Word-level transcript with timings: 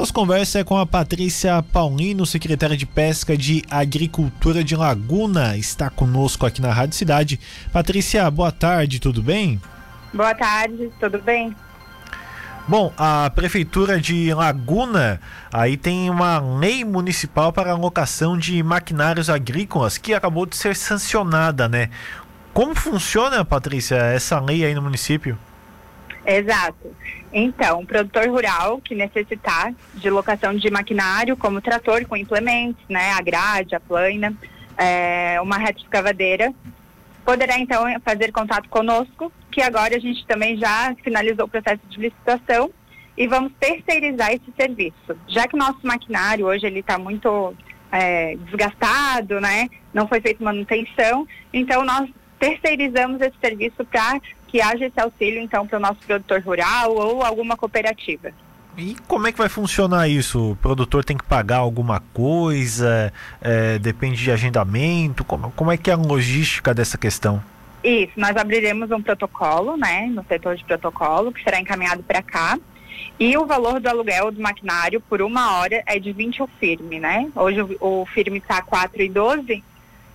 Nossa 0.00 0.14
conversa 0.14 0.60
é 0.60 0.64
com 0.64 0.78
a 0.78 0.86
Patrícia 0.86 1.62
Paulino, 1.62 2.24
secretária 2.24 2.74
de 2.74 2.86
Pesca 2.86 3.36
de 3.36 3.62
Agricultura 3.70 4.64
de 4.64 4.74
Laguna, 4.74 5.58
está 5.58 5.90
conosco 5.90 6.46
aqui 6.46 6.62
na 6.62 6.72
Rádio 6.72 6.96
Cidade. 6.96 7.38
Patrícia, 7.70 8.30
boa 8.30 8.50
tarde, 8.50 8.98
tudo 8.98 9.22
bem? 9.22 9.60
Boa 10.14 10.34
tarde, 10.34 10.90
tudo 10.98 11.20
bem? 11.20 11.54
Bom, 12.66 12.90
a 12.96 13.30
prefeitura 13.34 14.00
de 14.00 14.32
Laguna 14.32 15.20
aí 15.52 15.76
tem 15.76 16.08
uma 16.08 16.38
lei 16.38 16.82
municipal 16.82 17.52
para 17.52 17.68
a 17.68 17.74
alocação 17.74 18.38
de 18.38 18.62
maquinários 18.62 19.28
agrícolas 19.28 19.98
que 19.98 20.14
acabou 20.14 20.46
de 20.46 20.56
ser 20.56 20.76
sancionada, 20.76 21.68
né? 21.68 21.90
Como 22.54 22.74
funciona, 22.74 23.44
Patrícia, 23.44 23.96
essa 23.96 24.40
lei 24.40 24.64
aí 24.64 24.74
no 24.74 24.80
município? 24.80 25.38
Exato. 26.24 26.94
Então, 27.32 27.84
produtor 27.86 28.28
rural 28.28 28.80
que 28.80 28.94
necessitar 28.94 29.72
de 29.94 30.10
locação 30.10 30.54
de 30.54 30.70
maquinário, 30.70 31.36
como 31.36 31.60
trator 31.60 32.04
com 32.06 32.16
implementos, 32.16 32.82
né, 32.88 33.12
a 33.12 33.22
grade, 33.22 33.74
a 33.74 33.80
plana, 33.80 34.34
é, 34.76 35.40
uma 35.40 35.56
retroescavadeira, 35.56 36.52
poderá 37.24 37.58
então 37.58 37.84
fazer 38.04 38.32
contato 38.32 38.68
conosco, 38.68 39.32
que 39.50 39.62
agora 39.62 39.96
a 39.96 40.00
gente 40.00 40.26
também 40.26 40.56
já 40.56 40.94
finalizou 41.02 41.46
o 41.46 41.48
processo 41.48 41.80
de 41.88 41.98
licitação 41.98 42.70
e 43.16 43.26
vamos 43.26 43.52
terceirizar 43.58 44.32
esse 44.32 44.52
serviço. 44.56 45.16
Já 45.28 45.46
que 45.46 45.54
o 45.54 45.58
nosso 45.58 45.80
maquinário 45.84 46.46
hoje 46.46 46.66
ele 46.66 46.80
está 46.80 46.98
muito 46.98 47.54
é, 47.92 48.36
desgastado, 48.36 49.40
né, 49.40 49.68
não 49.92 50.08
foi 50.08 50.20
feita 50.20 50.42
manutenção, 50.42 51.26
então 51.52 51.84
nós 51.84 52.08
terceirizamos 52.40 53.20
esse 53.20 53.36
serviço 53.40 53.84
para 53.84 54.18
que 54.48 54.60
haja 54.60 54.86
esse 54.86 54.98
auxílio, 54.98 55.40
então, 55.40 55.66
para 55.66 55.78
o 55.78 55.80
nosso 55.80 56.00
produtor 56.06 56.40
rural 56.40 56.92
ou 56.92 57.22
alguma 57.22 57.56
cooperativa. 57.56 58.32
E 58.76 58.96
como 59.06 59.26
é 59.26 59.32
que 59.32 59.38
vai 59.38 59.48
funcionar 59.48 60.08
isso? 60.08 60.52
O 60.52 60.56
produtor 60.56 61.04
tem 61.04 61.16
que 61.16 61.24
pagar 61.24 61.58
alguma 61.58 62.00
coisa? 62.14 63.12
É, 63.40 63.78
depende 63.78 64.22
de 64.22 64.30
agendamento? 64.32 65.22
Como, 65.22 65.50
como 65.52 65.70
é 65.70 65.76
que 65.76 65.90
é 65.90 65.92
a 65.92 65.96
logística 65.96 66.72
dessa 66.72 66.96
questão? 66.96 67.42
Isso, 67.84 68.12
nós 68.16 68.36
abriremos 68.36 68.90
um 68.90 69.02
protocolo, 69.02 69.76
né, 69.76 70.06
no 70.10 70.24
setor 70.24 70.56
de 70.56 70.64
protocolo, 70.64 71.32
que 71.32 71.42
será 71.42 71.60
encaminhado 71.60 72.02
para 72.02 72.22
cá. 72.22 72.58
E 73.18 73.36
o 73.36 73.46
valor 73.46 73.80
do 73.80 73.88
aluguel 73.88 74.30
do 74.30 74.40
maquinário 74.40 75.00
por 75.00 75.22
uma 75.22 75.58
hora 75.58 75.82
é 75.86 75.98
de 75.98 76.12
20 76.12 76.42
o 76.42 76.46
firme, 76.58 76.98
né? 76.98 77.30
Hoje 77.34 77.62
o, 77.62 78.02
o 78.02 78.06
firme 78.06 78.38
está 78.38 78.62
4,12, 78.62 79.62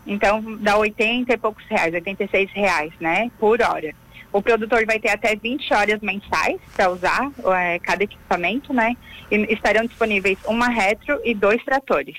então 0.05 0.57
dá 0.59 0.77
80 0.77 1.33
e 1.33 1.37
poucos 1.37 1.65
reais, 1.67 1.93
86 1.93 2.51
reais, 2.51 2.93
né, 2.99 3.31
por 3.39 3.61
hora. 3.61 3.93
O 4.31 4.41
produtor 4.41 4.85
vai 4.85 4.99
ter 4.99 5.09
até 5.09 5.33
20 5.33 5.73
horas 5.73 6.01
mensais 6.01 6.59
para 6.75 6.91
usar 6.91 7.31
é, 7.57 7.79
cada 7.79 8.03
equipamento, 8.03 8.73
né? 8.73 8.93
E 9.31 9.53
estarão 9.53 9.85
disponíveis 9.85 10.37
uma 10.45 10.67
retro 10.67 11.21
e 11.23 11.33
dois 11.33 11.63
tratores. 11.63 12.17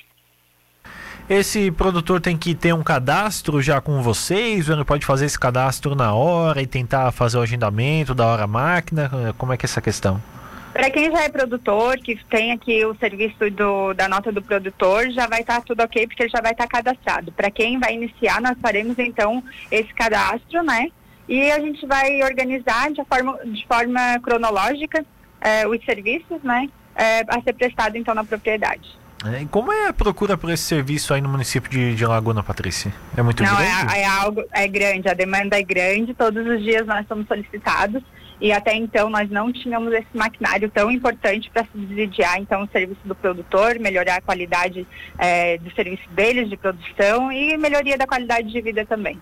Esse 1.28 1.70
produtor 1.70 2.20
tem 2.20 2.34
que 2.34 2.55
ter 2.55 2.73
um 2.73 2.83
cadastro 2.83 3.61
já 3.61 3.83
com 3.83 4.00
vocês, 4.00 4.69
ele 4.71 4.84
pode 4.84 5.05
fazer 5.05 5.27
esse 5.27 5.39
cadastro 5.39 5.95
na 5.95 6.15
hora 6.15 6.62
e 6.62 6.67
tentar 6.67 7.12
fazer 7.12 7.37
o 7.37 7.43
agendamento 7.43 8.15
da 8.15 8.25
hora 8.27 8.47
máquina? 8.47 9.34
Como 9.37 9.53
é 9.53 9.56
que 9.59 9.67
é 9.67 9.69
essa 9.69 9.83
questão? 9.83 10.23
Para 10.77 10.91
quem 10.91 11.11
já 11.11 11.23
é 11.23 11.29
produtor, 11.31 11.97
que 11.97 12.23
tem 12.27 12.53
aqui 12.53 12.85
o 12.85 12.95
serviço 12.97 13.51
do, 13.51 13.95
da 13.95 14.07
nota 14.11 14.31
do 14.31 14.43
produtor, 14.43 15.11
já 15.11 15.27
vai 15.27 15.41
estar 15.41 15.57
tá 15.57 15.61
tudo 15.63 15.83
ok, 15.83 16.07
porque 16.07 16.25
ele 16.25 16.31
já 16.31 16.43
vai 16.43 16.53
estar 16.53 16.67
tá 16.67 16.83
cadastrado. 16.83 17.33
Para 17.33 17.51
quem 17.51 17.81
vai 17.81 17.95
iniciar, 17.95 18.43
nós 18.43 18.59
faremos 18.61 18.99
então 18.99 19.43
esse 19.71 19.93
cadastro, 19.95 20.63
né? 20.63 20.89
E 21.27 21.51
a 21.51 21.59
gente 21.61 21.87
vai 21.87 22.23
organizar 22.23 22.93
de 22.93 23.03
forma, 23.07 23.39
de 23.47 23.67
forma 23.67 24.21
cronológica 24.21 25.03
eh, 25.41 25.67
os 25.67 25.83
serviços, 25.83 26.43
né, 26.43 26.69
eh, 26.95 27.25
a 27.27 27.41
ser 27.41 27.55
prestado 27.55 27.97
então 27.97 28.15
na 28.15 28.23
propriedade. 28.23 28.87
É, 29.25 29.43
e 29.43 29.47
como 29.47 29.73
é 29.73 29.89
a 29.89 29.93
procura 29.95 30.37
por 30.37 30.51
esse 30.51 30.63
serviço 30.63 31.15
aí 31.15 31.23
no 31.23 31.29
município 31.29 31.71
de, 31.71 31.95
de 31.95 32.05
Laguna, 32.05 32.43
Patrícia? 32.43 32.93
É 33.17 33.23
muito 33.23 33.43
Não, 33.43 33.57
grande? 33.57 33.95
É, 33.95 34.03
é 34.03 34.05
algo 34.05 34.45
é 34.53 34.69
grande, 34.69 35.09
a 35.09 35.15
demanda 35.15 35.59
é 35.59 35.62
grande, 35.62 36.12
todos 36.12 36.47
os 36.47 36.62
dias 36.62 36.87
nós 36.87 37.06
somos 37.09 37.27
solicitados 37.27 38.03
e 38.41 38.53
até 38.53 38.75
então 38.75 39.09
nós 39.09 39.31
não 39.31 39.53
tínhamos 39.53 39.93
esse 39.93 40.07
maquinário 40.15 40.71
tão 40.71 40.91
importante 40.91 41.51
para 41.51 41.65
subsidiar 41.65 42.39
então 42.39 42.63
o 42.63 42.69
serviço 42.69 43.01
do 43.05 43.15
produtor, 43.15 43.79
melhorar 43.79 44.17
a 44.17 44.21
qualidade 44.21 44.87
é, 45.19 45.59
do 45.59 45.71
serviço 45.75 46.09
deles 46.11 46.49
de 46.49 46.57
produção 46.57 47.33
e 47.33 47.57
melhoria 47.57 47.97
da 47.97 48.07
qualidade 48.07 48.51
de 48.51 48.61
vida 48.61 48.85
também. 48.85 49.21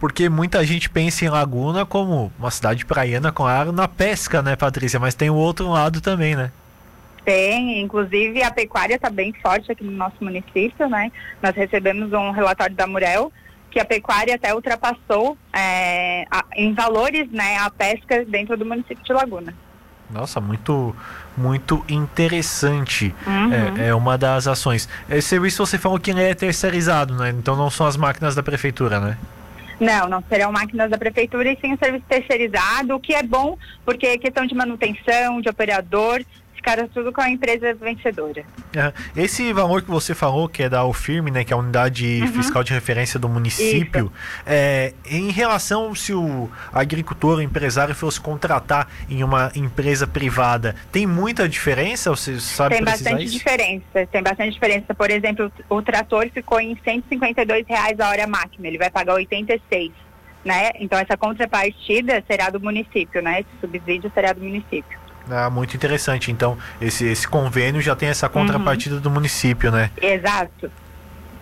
Porque 0.00 0.28
muita 0.28 0.64
gente 0.64 0.90
pensa 0.90 1.24
em 1.24 1.28
Laguna 1.28 1.86
como 1.86 2.32
uma 2.38 2.50
cidade 2.50 2.84
praiana 2.84 3.32
com 3.32 3.46
água 3.46 3.72
na 3.72 3.88
pesca, 3.88 4.42
né, 4.42 4.56
Patrícia? 4.56 5.00
Mas 5.00 5.14
tem 5.14 5.30
o 5.30 5.34
outro 5.34 5.68
lado 5.68 6.00
também, 6.00 6.34
né? 6.34 6.50
Tem, 7.24 7.80
inclusive 7.80 8.42
a 8.42 8.52
pecuária 8.52 8.94
está 8.94 9.10
bem 9.10 9.32
forte 9.32 9.72
aqui 9.72 9.82
no 9.82 9.90
nosso 9.90 10.16
município, 10.20 10.88
né? 10.88 11.10
Nós 11.42 11.56
recebemos 11.56 12.12
um 12.12 12.30
relatório 12.30 12.76
da 12.76 12.86
Murel 12.86 13.32
que 13.70 13.80
a 13.80 13.84
pecuária 13.84 14.34
até 14.34 14.54
ultrapassou 14.54 15.36
é, 15.52 16.24
a, 16.30 16.44
em 16.54 16.72
valores 16.72 17.30
né, 17.30 17.58
a 17.58 17.70
pesca 17.70 18.24
dentro 18.24 18.56
do 18.56 18.64
município 18.64 19.04
de 19.04 19.12
Laguna. 19.12 19.54
Nossa, 20.10 20.40
muito 20.40 20.94
muito 21.36 21.84
interessante. 21.88 23.14
Uhum. 23.26 23.52
É, 23.52 23.88
é, 23.88 23.94
uma 23.94 24.16
das 24.16 24.46
ações. 24.46 24.88
Esse 25.08 25.28
serviço 25.28 25.66
você 25.66 25.78
falou 25.78 25.98
que 25.98 26.10
é 26.12 26.34
terceirizado, 26.34 27.14
né? 27.14 27.30
Então 27.30 27.54
não 27.56 27.68
são 27.68 27.86
as 27.86 27.96
máquinas 27.96 28.34
da 28.34 28.42
prefeitura, 28.42 28.98
né? 28.98 29.18
Não, 29.78 30.08
não 30.08 30.24
serão 30.26 30.50
máquinas 30.50 30.90
da 30.90 30.96
prefeitura 30.96 31.52
e 31.52 31.58
sim 31.60 31.74
o 31.74 31.78
serviço 31.78 32.04
terceirizado, 32.08 32.94
o 32.94 33.00
que 33.00 33.14
é 33.14 33.22
bom 33.22 33.58
porque 33.84 34.06
é 34.06 34.16
questão 34.16 34.46
de 34.46 34.54
manutenção, 34.54 35.40
de 35.42 35.50
operador, 35.50 36.24
ficaram 36.66 36.88
tudo 36.88 37.12
com 37.12 37.20
a 37.20 37.30
empresa 37.30 37.72
vencedora. 37.74 38.44
Esse 39.16 39.52
valor 39.52 39.82
que 39.82 39.90
você 39.90 40.16
falou, 40.16 40.48
que 40.48 40.64
é 40.64 40.68
da 40.68 40.84
UFIRM, 40.84 41.30
né, 41.30 41.44
que 41.44 41.52
é 41.52 41.56
a 41.56 41.58
unidade 41.58 42.22
uhum. 42.22 42.32
fiscal 42.32 42.64
de 42.64 42.72
referência 42.72 43.20
do 43.20 43.28
município, 43.28 44.12
é, 44.44 44.92
em 45.08 45.30
relação 45.30 45.94
se 45.94 46.12
o 46.12 46.50
agricultor, 46.72 47.38
o 47.38 47.42
empresário 47.42 47.94
fosse 47.94 48.20
contratar 48.20 48.88
em 49.08 49.22
uma 49.22 49.52
empresa 49.54 50.08
privada, 50.08 50.74
tem 50.90 51.06
muita 51.06 51.48
diferença? 51.48 52.10
Você 52.10 52.40
sabe 52.40 52.74
Tem 52.74 52.84
bastante 52.84 53.24
isso? 53.24 53.38
diferença, 53.38 54.06
tem 54.10 54.22
bastante 54.22 54.52
diferença. 54.54 54.92
Por 54.92 55.10
exemplo, 55.10 55.52
o, 55.70 55.76
o 55.76 55.82
trator 55.82 56.28
ficou 56.30 56.58
em 56.58 56.76
152 56.82 57.64
reais 57.68 58.00
a 58.00 58.08
hora 58.08 58.26
máquina, 58.26 58.66
ele 58.66 58.78
vai 58.78 58.90
pagar 58.90 59.14
86. 59.14 59.92
Né? 60.44 60.70
Então 60.78 60.98
essa 60.98 61.16
contrapartida 61.16 62.22
será 62.26 62.50
do 62.50 62.60
município, 62.60 63.20
né? 63.20 63.40
Esse 63.40 63.60
subsídio 63.60 64.10
será 64.14 64.32
do 64.32 64.40
município. 64.40 65.05
Ah, 65.30 65.50
muito 65.50 65.76
interessante. 65.76 66.30
Então, 66.30 66.56
esse, 66.80 67.04
esse 67.04 67.26
convênio 67.26 67.80
já 67.80 67.96
tem 67.96 68.08
essa 68.08 68.28
contrapartida 68.28 68.96
uhum. 68.96 69.00
do 69.00 69.10
município, 69.10 69.70
né? 69.70 69.90
Exato. 70.00 70.70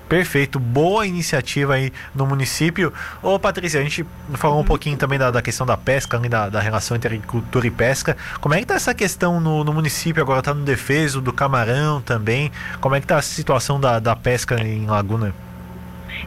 Perfeito, 0.09 0.61
boa 0.61 1.07
iniciativa 1.07 1.75
aí 1.75 1.93
no 2.15 2.27
município. 2.27 2.93
Ô 3.23 3.39
Patrícia, 3.39 3.81
a 3.81 3.83
gente 3.83 4.05
falou 4.35 4.57
um 4.57 4.61
uhum. 4.61 4.65
pouquinho 4.65 4.97
também 4.99 5.19
da, 5.19 5.31
da, 5.31 5.41
questão 5.41 5.67
da 5.67 5.79
pesca, 5.79 6.19
da, 6.19 6.49
da 6.51 6.61
relação 6.61 6.97
entre 6.97 7.15
agricultura 7.15 7.67
e 7.67 7.71
pesca. 7.71 8.17
Como 8.41 8.55
é 8.55 8.61
que 8.61 8.67
tá 8.67 8.75
essa 8.75 8.95
questão 8.95 9.41
no, 9.41 9.65
no 9.65 9.73
município? 9.73 10.23
Agora 10.23 10.43
tá 10.43 10.53
no 10.53 10.63
defeso 10.63 11.23
do 11.23 11.33
camarão 11.33 12.03
também. 12.03 12.53
Como 12.81 12.95
é 12.95 13.01
que 13.01 13.07
tá 13.07 13.17
a 13.17 13.23
situação 13.23 13.81
da, 13.81 13.99
da 13.99 14.15
pesca 14.15 14.61
em 14.61 14.87
Laguna? 14.87 15.35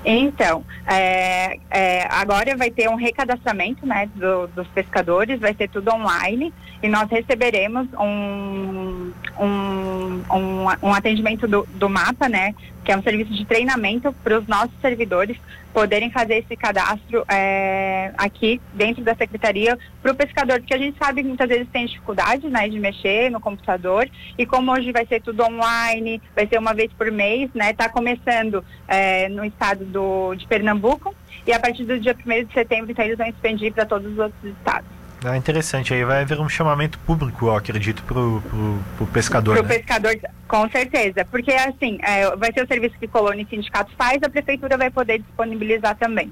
Então, 0.09 0.63
é, 0.85 1.59
é, 1.69 2.07
agora 2.09 2.55
vai 2.55 2.71
ter 2.71 2.87
um 2.87 2.95
recadastramento 2.95 3.85
né, 3.85 4.09
do, 4.15 4.47
dos 4.47 4.65
pescadores, 4.69 5.37
vai 5.37 5.53
ser 5.53 5.67
tudo 5.67 5.93
online 5.93 6.53
e 6.81 6.87
nós 6.87 7.09
receberemos 7.09 7.89
um, 7.99 9.11
um, 9.37 10.23
um, 10.31 10.65
um 10.81 10.93
atendimento 10.93 11.45
do, 11.45 11.67
do 11.73 11.89
mapa, 11.89 12.29
né, 12.29 12.55
que 12.87 12.91
é 12.93 12.97
um 12.97 13.03
serviço 13.03 13.33
de 13.33 13.43
treinamento 13.43 14.13
para 14.23 14.39
os 14.39 14.47
nossos 14.47 14.71
servidores 14.79 15.35
poderem 15.73 16.09
fazer 16.09 16.35
esse 16.35 16.55
cadastro 16.55 17.25
é, 17.27 18.13
aqui 18.17 18.61
dentro 18.73 19.03
da 19.03 19.13
secretaria 19.13 19.77
para 20.01 20.13
o 20.13 20.15
pescador, 20.15 20.61
porque 20.61 20.73
a 20.73 20.77
gente 20.77 20.97
sabe 20.97 21.21
que 21.21 21.27
muitas 21.27 21.49
vezes 21.49 21.67
tem 21.67 21.85
dificuldade 21.85 22.47
né, 22.47 22.69
de 22.69 22.79
mexer 22.79 23.29
no 23.29 23.41
computador 23.41 24.09
e 24.37 24.45
como 24.45 24.71
hoje 24.71 24.93
vai 24.93 25.05
ser 25.05 25.21
tudo 25.21 25.43
online, 25.43 26.21
vai 26.33 26.47
ser 26.47 26.57
uma 26.57 26.73
vez 26.73 26.89
por 26.93 27.11
mês, 27.11 27.49
né? 27.53 27.71
Está 27.71 27.89
começando 27.89 28.63
é, 28.87 29.27
no 29.27 29.43
estado 29.43 29.83
do, 29.83 30.33
de 30.35 30.47
Pernambuco 30.47 31.13
e 31.45 31.51
a 31.51 31.59
partir 31.59 31.83
do 31.83 31.99
dia 31.99 32.15
1 32.15 32.45
de 32.45 32.53
setembro 32.53 32.89
então, 32.89 33.03
eles 33.03 33.17
vão 33.17 33.27
expandir 33.27 33.73
para 33.73 33.85
todos 33.85 34.09
os 34.09 34.17
outros 34.17 34.45
estados. 34.45 34.96
Ah, 35.23 35.35
interessante. 35.35 35.93
Aí 35.93 36.03
vai 36.03 36.21
haver 36.21 36.39
um 36.39 36.47
chamamento 36.47 36.99
público, 36.99 37.47
eu 37.47 37.55
acredito, 37.55 38.03
pro, 38.03 38.41
pro, 38.41 38.79
pro 38.97 39.07
pescador. 39.07 39.57
Pro 39.57 39.67
né? 39.67 39.75
pescador, 39.75 40.15
com 40.47 40.69
certeza. 40.69 41.25
Porque 41.25 41.51
assim, 41.51 41.97
é, 42.03 42.35
vai 42.35 42.51
ser 42.53 42.63
o 42.63 42.67
serviço 42.67 42.95
que 42.99 43.07
Colônia 43.07 43.43
e 43.43 43.47
Sindicato 43.49 43.91
faz, 43.97 44.21
a 44.21 44.29
prefeitura 44.29 44.77
vai 44.77 44.91
poder 44.91 45.19
disponibilizar 45.19 45.95
também. 45.97 46.31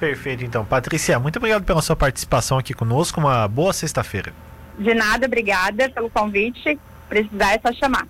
Perfeito, 0.00 0.44
então. 0.44 0.64
Patrícia, 0.64 1.18
muito 1.20 1.36
obrigado 1.36 1.62
pela 1.62 1.80
sua 1.80 1.94
participação 1.94 2.58
aqui 2.58 2.74
conosco. 2.74 3.20
Uma 3.20 3.46
boa 3.46 3.72
sexta-feira. 3.72 4.32
De 4.76 4.94
nada, 4.94 5.26
obrigada 5.26 5.88
pelo 5.90 6.10
convite. 6.10 6.78
Precisar 7.08 7.54
é 7.54 7.60
só 7.60 7.72
chamar. 7.72 8.08